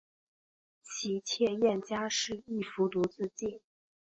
[0.81, 3.61] 其妾燕佳氏亦服毒自尽。